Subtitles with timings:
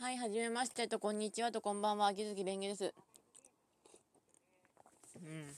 [0.00, 2.94] はい、はじめましてと、こんにちはと、こんばんは、秋月蓮華です。
[5.16, 5.56] うん。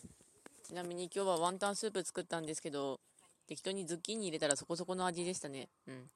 [0.66, 3.00] ちなみに今日はワンタンスープ作ったんですけど、
[3.46, 5.68] 適当にズッキーニ入れたらそこそこの味でしたね。
[5.86, 6.10] うん。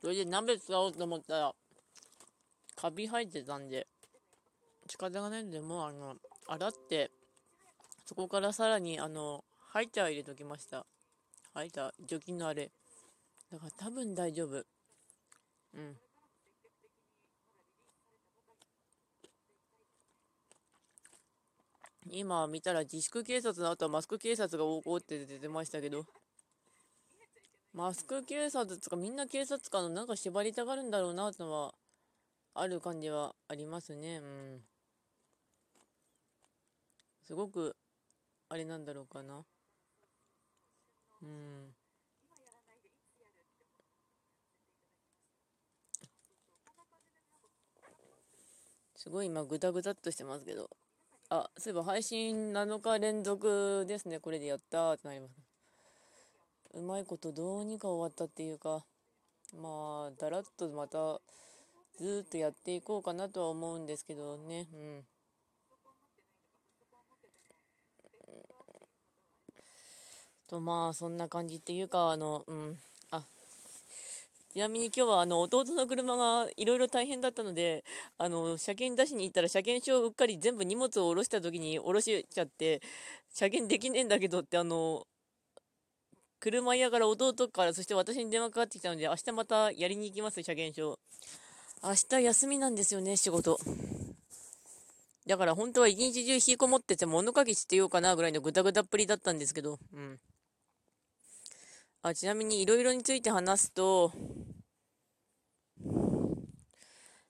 [0.00, 1.54] それで鍋使おうと思ったら、
[2.74, 3.86] カビ生えてたんで、
[4.90, 6.16] 仕方がないんで、もうあの、
[6.48, 7.12] 洗って、
[8.04, 10.84] そこからさらに、あの、ハイター入れときました。
[11.52, 12.72] ハイター、除菌のあれ。
[13.50, 14.64] だから多分大丈夫。
[15.74, 15.96] うん。
[22.10, 26.04] 今見たら自粛警察の後はマスク警察が多こうって出てましたけど、
[27.72, 31.74] マスク警察とかみんな警察官のなんか縛りたがるんだろうなとは、
[32.54, 34.18] ある感じはありますね。
[34.18, 34.60] うん。
[37.26, 37.74] すごく、
[38.48, 39.44] あれなんだろうかな。
[41.22, 41.74] うん。
[49.04, 50.70] すごい今グダグダっとしてますけど。
[51.28, 54.18] あ、そういえば配信7日連続ですね。
[54.18, 55.34] これでやったーってなります。
[56.72, 58.82] うまいことどうにか終わったっていうか、
[59.60, 61.20] まあ、だらっとまた
[61.98, 64.68] ずっとやっていこうかなとは思うんですけどね。
[64.72, 65.04] うん。
[70.48, 72.78] とまあそんな感じっていうかあのうん
[74.54, 77.82] ちなみに今日はあの弟の車がいろいろ大変だったので、
[78.18, 82.80] あの車検出しに行ったら車検証をうっかり全部荷物を下ろした時に下ろしちゃって、
[83.34, 85.08] 車検できねえんだけどってあの、
[86.38, 91.00] 車屋から弟からそして私に電話かかってきたので明日またやりに行きます車検証。
[91.82, 93.58] 明日休みなんですよね、仕事。
[95.26, 100.20] だから本当は一日中引きこもってて物書きしてようかなぐらいのぐだぐだっぷりだったんですけど、うん。
[102.02, 104.12] あちなみにいろいろについて話すと、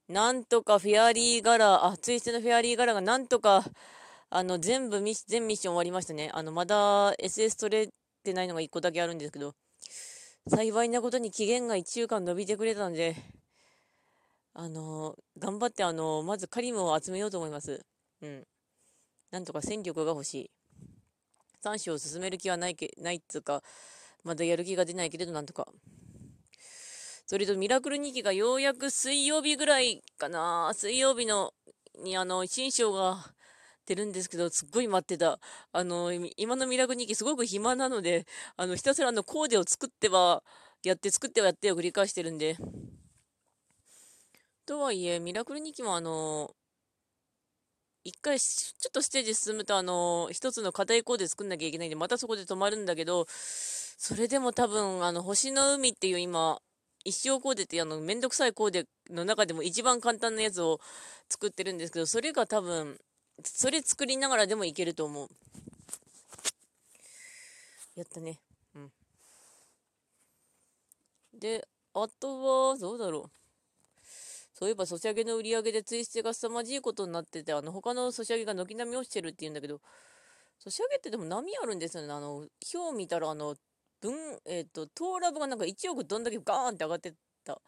[0.08, 3.64] なんとかフェアリーガラ、あ、ツイステのフェアリーガラがなんとか、
[4.28, 6.30] あの、全部ミッ、全ミッション終わりましたね。
[6.34, 7.88] あの、まだ SS 取れ
[8.22, 9.54] てないのが1個だけあるんですけど、
[10.46, 13.16] 幸いなことに期限が1週間伸びてくれたんで、
[14.52, 17.80] あの、頑張って、あの、まずカリムを集めようと思います。
[18.20, 18.44] うん。
[19.30, 20.50] なんとか戦力が欲しい。
[21.62, 23.62] 3種を進める気はないけ、ないっつうか、
[24.22, 25.66] まだやる気が出ないけれど、なんとか。
[27.26, 31.54] それと、ミラクル2期がようやく水曜日ぐらいかな、水曜日の、
[32.02, 33.16] にあの、新章が
[33.86, 35.38] 出るんですけど、すっごい待ってた。
[35.72, 38.26] あの、今のミラクル2期すごく暇なので、
[38.56, 40.42] あの、ひたすらあの、コーデを作っては、
[40.82, 42.56] やって、作ってはやってを繰り返してるんで。
[44.66, 46.54] とはいえ、ミラクル2期もあの、
[48.04, 56.60] 一回ちょっとステージ進むとあの、一つの課題コーデ作んなきゃいけないんで、またそこで止まるんだけど、それでも多分、あの、星の海っていう今、
[57.04, 60.80] 一生コーデってあの、めんどくさいコーデの中でも一番簡単なやつを
[61.28, 62.98] 作ってるんですけど、それが多分、
[63.44, 65.28] それ作りながらでもいけると思う。
[67.96, 68.40] やったね。
[68.74, 68.92] うん。
[71.32, 73.30] で、あとは、どうだろう。
[74.54, 79.80] そういえば、ソシャゲの売り上げでツイステが凄まじいことになってて、あの、他のソシャゲが軒並み落ちてるって言うんだけど、
[80.58, 82.12] ソシャゲってでも波あるんですよね。
[82.12, 83.56] あの、表見たら、あの、
[84.44, 87.60] えっ、ー、と、トーラブがなんか1億どんだけガーンって上がってた。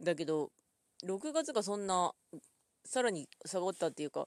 [0.00, 0.50] だけど、
[1.04, 2.12] 6月がそんな、
[2.84, 4.26] さらに下がったっていうか、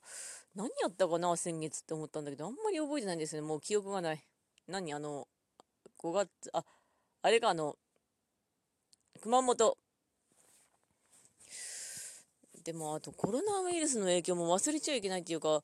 [0.56, 3.42] 何やったかな、先月って思ったんだけど、あんまり覚えてないんですね。
[3.42, 4.24] もう記憶がない。
[4.68, 5.28] 何あの、
[5.98, 6.64] 5月、あ、
[7.22, 7.78] あれか、あの、
[9.22, 9.78] 熊本。
[12.64, 15.64] でも、あとコロナウイルスの影響も忘れちゃいけないっていうか、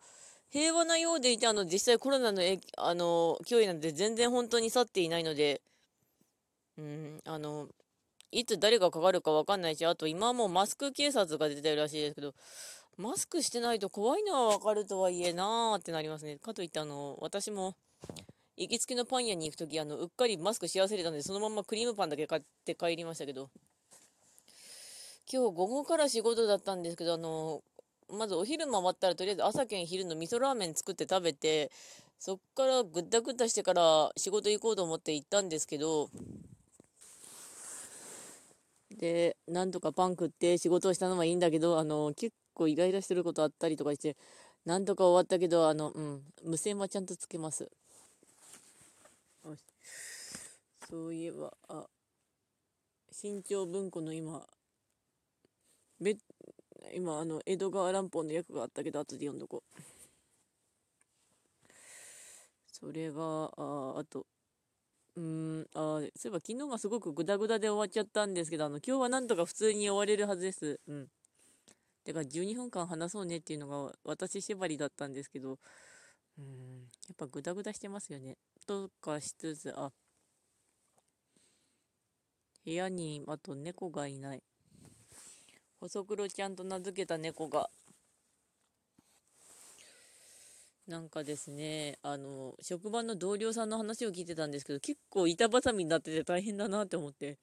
[0.50, 2.42] 平和なようでいて、あの、実際コロナの
[2.78, 5.62] あの、脅威なんて全然本当に去っていないので、
[6.78, 7.68] うん、あの、
[8.32, 12.34] いつ誰がかかるかわかんないし、あと今はもうマスク警察が出てるらしいですけど、
[12.98, 16.38] マスクしてないと怖いのはわかるとはいえなーってなりますね。
[16.38, 17.76] かといってあの、私も、
[18.56, 23.50] 行きつけのパン屋に行くとき、あの、うっかりマスクし忘れたので、そのままクリームパンだけ買って帰りましたけど、
[25.32, 27.62] 今日午後から仕事だったんですけど、あの、
[28.10, 31.72] まずお昼回ったらとりあえず朝券昼の味噌ラーメン作って食べて、
[32.20, 36.10] そっからぐったぐったしてから仕事行こうと思って行ったんですけど、
[38.98, 44.16] で、なんとかパン食って仕事をしたのはいいんだけど、あの、結構イライラしてることあったりとかして、
[44.66, 47.70] なんとか終わったけど、あの、うん、無線はちゃんとつけます。
[50.90, 51.86] そういえば、あ、
[53.12, 54.48] 新潮文庫の今、
[56.00, 56.18] ベ
[56.96, 59.82] 今、あの、江戸川乱歩の役があったけど、後で読んどこう。
[62.72, 64.28] それが、ああと、
[65.16, 70.80] うん、あそういえば昨日がすごくグダグダで終わっちゃったんですけど、あの、今日はなんとか普通に終われるはずです。
[70.88, 71.08] うん。
[72.06, 75.60] てか、12分間話そうねっていうのが私縛りだったんですけど、
[76.38, 78.38] うん、やっぱグダグダしてますよね。
[78.68, 79.92] とかしつつ、あ、
[82.64, 84.44] 部屋にあと猫がいない。
[85.80, 87.70] 細黒ちゃんと名付けた猫が
[90.88, 97.38] なんかですね、あの、職場の同僚さんの話を聞いてたんですけど、結構板挟みになってて大変だなって思って、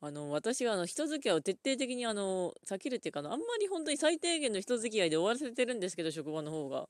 [0.00, 6.88] あの、私があの、人付き合いを徹底的にあの、避けるっていうかあんまり本当に最低限の人付き合いで終わらせてるんですけど、職場の方が。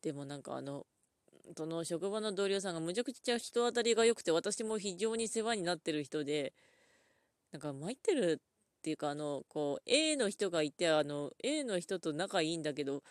[0.00, 0.86] でもなんかあの、
[1.54, 6.54] その職場の同僚さんがむちゃくちゃ人当たりが良くて、私も非常に世話になってる人で、
[7.52, 8.40] なんか参ってる
[8.86, 13.02] っていうか、あの、こう、A の人がいて、あの、A の人と仲いいんだけど、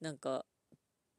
[0.00, 0.44] なんか、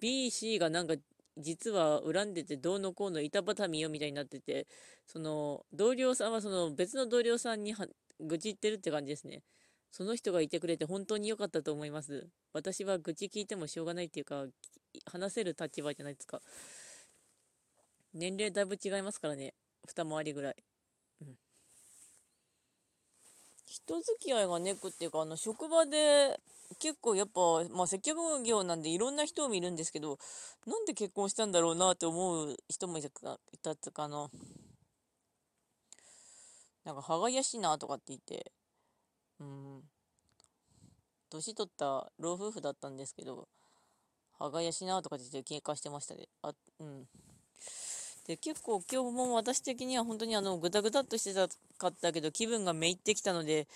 [0.01, 0.95] B、C がなんか
[1.37, 4.67] 実は恨んでてどうのこうの板挟みよみたいになってて、
[5.05, 7.73] その同僚さんはその別の同僚さんに
[8.19, 9.43] 愚痴ってるって感じですね。
[9.91, 12.27] その人がいてくれて本当に良かったと思います。
[12.51, 14.45] 私は愚痴聞いてもしょうがないっていうか、
[15.05, 16.41] 話せる立場じゃないですか。
[18.13, 19.53] 年齢だいぶ違いますからね。
[19.87, 20.74] 二回りぐらい。
[23.65, 26.39] 人付き合いがネックっていうか、あの、職場で
[26.79, 30.17] 結構やっぱ、まあ、接客業なんでいろんな人を見るんですけど、
[30.65, 34.29] なんで結婚したんだろうなって思う人もいたいたってか、あの、
[36.83, 38.51] なんか、歯がやしなとかって言って、
[39.39, 39.81] うん、
[41.29, 43.47] 年取った老夫婦だったんですけど、
[44.37, 46.27] 歯がやしなとかって言って喧嘩してましたね。
[46.41, 47.07] あ、うん。
[48.27, 53.67] で、結構今日も私的には本当にあの、ぐたぐたっとしてたかったけど、気分がめいってきたので、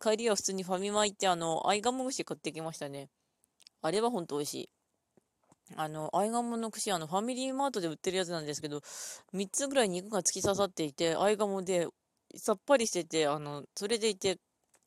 [0.00, 3.08] 帰りは普通にファミマ行って、あの、アイガモ串買ってきましたね。
[3.80, 4.68] あれはほんと美味しい。
[5.76, 8.82] あの、アイガモの串、あの、ファミリーマートで売ってるやつなんですけど、
[9.32, 11.86] 3つぐらい肉が突き刺さっていて、アイガモで、
[12.34, 14.38] さっぱりしてて、あの、それでいて、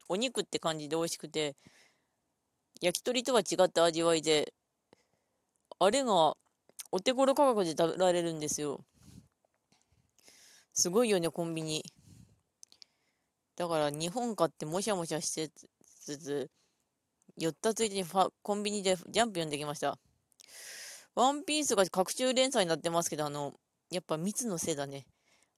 [0.09, 1.55] お肉って感じで美味しくて、
[2.81, 4.53] 焼き鳥とは違った味わいで、
[5.79, 6.35] あれが、
[6.91, 8.81] お手頃価格で食べられるんですよ。
[10.75, 11.83] すごいよね、コンビニ。
[13.55, 16.51] だから日本買ってもしゃもしゃしてつつ、
[17.37, 19.97] 寄ったついでにファコンビニでジャンプ読んできました。
[21.15, 23.53] ワンピースが拡張連載になってますけど、あの、
[23.89, 25.05] やっぱ密のせいだね。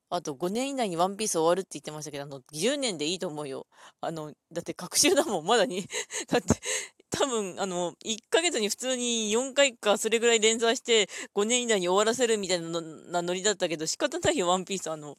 [0.09, 3.65] あと5年以内にワンピース終わるって言ってましたけど、あの、10年でいいと思うよ。
[4.01, 5.87] あの、だって隔週だもん、まだに。
[6.29, 6.61] だって、
[7.09, 14.91] 多分、あの、1ヶ月に普通に4回かそれぐらい連載して5年以内に終わらせるみたいななノリだったけど、仕方ないよ、ワンピース。
[14.91, 15.17] あの、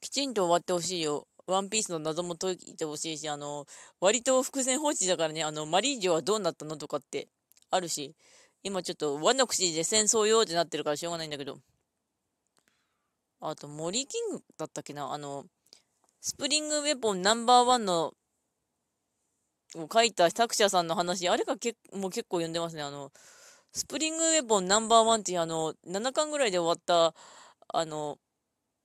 [0.00, 1.26] きちんと終わってほしいよ。
[1.46, 3.66] ワンピースの謎も解いてほしいし、あの、
[4.00, 7.28] 割と伏線放置だからね、あの、マリージョアはどうなったのとかって
[7.70, 8.14] あるし、
[8.62, 11.58] 今ちょっとワノ国で戦争中ってなってるからしょうがないんだけど。
[13.40, 15.46] あと、森キングだったっけなあの、
[16.20, 18.12] スプリングウェポンナンバーワンの、
[19.76, 22.82] を書いた作者さんの話、あれがけもう結構読んでますね。
[22.82, 23.12] あの、
[23.72, 27.14] スプリングウェポンナンバーワンっていうあの、7巻ぐらいで終わった、
[27.72, 28.18] あの、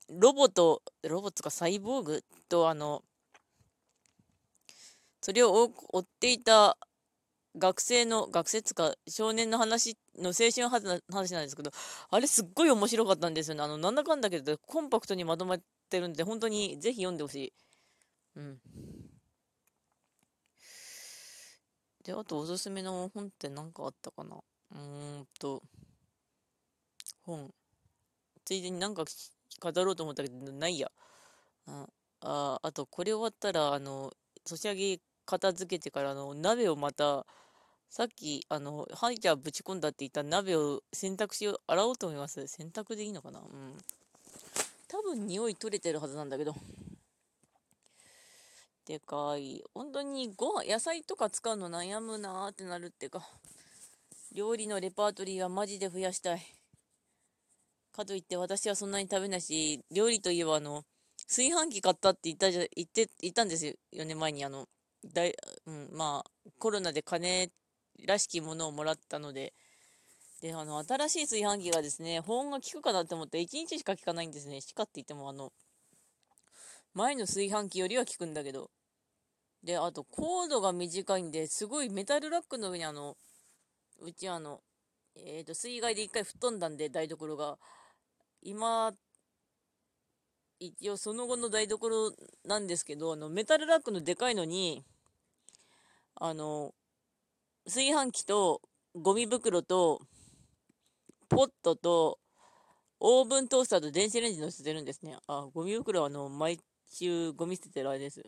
[0.09, 3.03] ロボと、ロボットかサイボーグと、あの、
[5.21, 6.77] それを追っていた
[7.57, 10.69] 学生の、学生つか少年の話の青春の
[11.09, 11.71] 話なんですけど、
[12.11, 13.63] あれすっごい面白かったんですよね。
[13.63, 15.59] あの、なんだかんだけど、コンパクトにまとまっ
[15.89, 17.53] てるんで、本当にぜひ読んでほしい。
[18.35, 18.59] うん。
[22.05, 24.35] で、あとおすすめの本って何かあったかな？
[24.35, 24.77] うー
[25.21, 25.63] んと、
[27.23, 27.51] 本。
[28.45, 29.05] ついでになんか
[29.59, 30.91] 語ろうと思ったけど、ないや。
[31.65, 31.87] あ
[32.21, 34.13] ああと、これ終わったら、あの、
[34.45, 37.25] ソシャゲ片付けてから、あの、鍋をまた、
[37.89, 42.45] さっき、あの、ハイジャーぶち込んだって言った鍋を洗濯しよう、洗おうと思います。
[42.45, 43.39] 洗濯でいいのかな？
[43.39, 43.77] うん。
[44.87, 46.53] 多分匂い取れてるはずなんだけど。
[48.85, 49.63] でかい。
[49.73, 53.27] 本当にご飯、野菜とか使うの悩むなーってなるってか、
[54.31, 56.41] 料理のレパートリーはマジで増やしたい。
[57.91, 60.83] かといって私はそんなに食べないし、料理といえばあの、
[61.27, 64.67] 炊飯器買ったって言ったじゃ、言って、言ったんですよ、4年前にあの、
[65.13, 67.49] だい、うん、まあ、コロナで金
[68.05, 69.53] らしきものをもらったので、
[70.41, 74.61] で、あの、新しい炊飯器がですね、保温が効くかなって思って1日しか効かないんですね。
[74.61, 75.51] しかって言ってもあの、
[76.95, 78.71] 前の炊飯器よりは効くんだけど。
[79.63, 83.17] で、あと、コードが短いんで、すごいメタルラックの上にあの、
[83.99, 84.61] うちあの、
[85.15, 87.57] えっ、ー、と、水害で一回吹っ飛んだんで、台所が。
[88.41, 88.93] 今、
[90.59, 92.13] 一応その後の台所
[92.45, 94.85] なんですけど、あの、メタルラックのでかいのに、
[96.15, 96.73] あの、
[97.65, 98.61] 炊飯器と、
[98.93, 99.99] ゴミ袋と、
[101.27, 102.19] ポットと、
[103.01, 105.17] オーブントースターと電子レンジの捨てるんですね。
[105.27, 108.23] あ、ゴミ袋はあの、毎週ゴミ捨ててるあれです。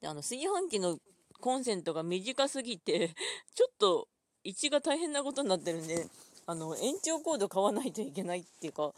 [0.00, 0.98] で、あの、炊飯器の
[1.40, 3.14] コンセントが短すぎて
[3.54, 4.08] ちょっと
[4.44, 6.08] 位置が大変なことになってるんで、
[6.46, 8.92] あの、延長コード買わないといけないっていうか、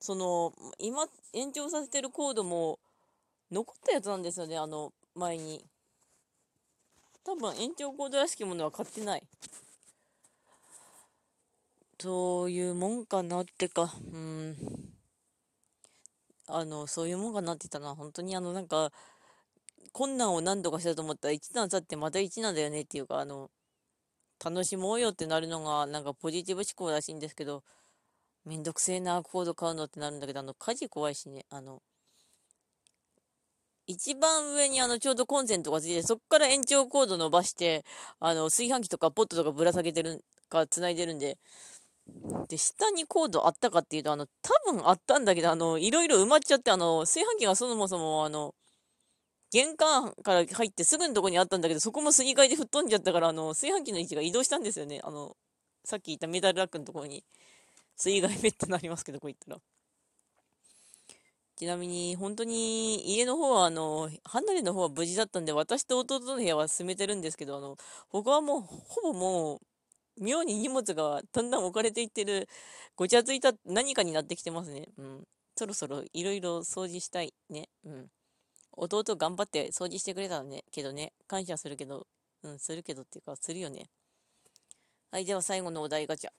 [0.00, 2.78] その、今、延長させてるコードも、
[3.50, 5.64] 残ったやつなんですよね、あの、前に。
[7.24, 9.26] 多分、延長コードらしきものは買ってない。
[12.00, 14.87] そういうもんかなってか、うん。
[16.48, 17.94] あの、そういうもんかなって言ったな。
[17.94, 18.90] 本当にあの、なんか、
[19.92, 23.50] 困難を何度かしたと思ったら1段経ってまた1なんだよねっていうか、あの、
[24.44, 27.64] 楽しもうよってなるのが、なんかポジティブ思考らしいんですけど、
[28.44, 31.82] めんどくせえな、コード買うのってなるんだけど、あの、火事怖いしね、あの、
[33.86, 37.84] 一番上にあの、ちょうどコンセントがついて、そっから延長コード伸ばして、
[38.20, 41.38] あの、炊飯器とかポットとかぶら下げてるか、繋いでるんで、
[42.48, 48.54] で、下にコードあったかっていうと、あの、多分あったんだけど、あの、いろいろ埋まっちゃって、あの、炊飯器がそもそも、あの、
[49.50, 55.00] 玄関から入ってすぐのとこにあったんだけど、そこもすり替えで吹っ飛んじゃったから、あの、炊飯器の位置が移動したんですよね。
[55.02, 55.36] あの、
[55.84, 57.24] さっき言ったメダルラックのところに、
[57.96, 59.60] 水害めってなりますけど、こう言ったら。
[61.56, 67.76] ちなみに、本当に家の方は、あの、離れの方は無事だったんで、私と弟の部屋は住めてるんですけど、あの、
[68.10, 69.60] 他はもう、ほぼもう、
[70.20, 72.48] 妙に荷物がだんだん置かれていってる、
[72.96, 74.88] ごちゃついた何かになってきてますね。
[74.96, 75.24] うん。
[75.56, 77.68] そろそろいろいろ掃除したいね。
[77.84, 78.10] うん。
[78.72, 82.06] 弟頑張って掃除してくれたのね、けどね、感謝するけど、
[82.42, 83.88] うん、するけどっていうか、するよね。
[85.10, 86.30] はい、では最後のお題ガチャ。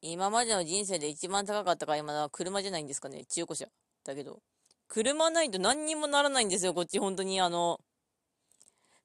[0.00, 3.66] 今までの人生で一番高かった買い物は車じゃないんですかね、中古車。
[4.04, 4.42] だけど、
[4.86, 7.80] 車ないと何にもならないんですよ、こっち、本当に、あの、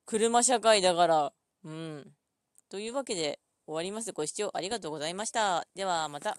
[0.05, 1.33] 車社会だから。
[1.63, 2.13] うん。
[2.69, 4.11] というわけで、終わります。
[4.13, 5.67] ご視聴ありがとうございました。
[5.75, 6.37] では、また。